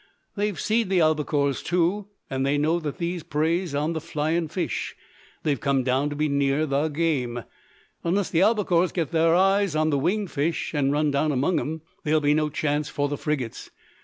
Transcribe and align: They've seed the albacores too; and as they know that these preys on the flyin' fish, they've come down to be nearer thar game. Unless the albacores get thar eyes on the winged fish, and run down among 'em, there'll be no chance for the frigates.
They've 0.33 0.59
seed 0.59 0.89
the 0.89 0.97
albacores 0.97 1.61
too; 1.63 2.07
and 2.27 2.41
as 2.43 2.49
they 2.51 2.57
know 2.57 2.79
that 2.79 2.97
these 2.97 3.21
preys 3.21 3.75
on 3.75 3.93
the 3.93 4.01
flyin' 4.01 4.47
fish, 4.47 4.95
they've 5.43 5.59
come 5.59 5.83
down 5.83 6.09
to 6.09 6.15
be 6.15 6.27
nearer 6.27 6.65
thar 6.65 6.89
game. 6.89 7.43
Unless 8.03 8.31
the 8.31 8.39
albacores 8.39 8.91
get 8.91 9.11
thar 9.11 9.35
eyes 9.35 9.75
on 9.75 9.91
the 9.91 9.99
winged 9.99 10.31
fish, 10.31 10.73
and 10.73 10.91
run 10.91 11.11
down 11.11 11.31
among 11.31 11.59
'em, 11.59 11.81
there'll 12.03 12.19
be 12.19 12.33
no 12.33 12.49
chance 12.49 12.89
for 12.89 13.07
the 13.09 13.15
frigates. 13.19 13.69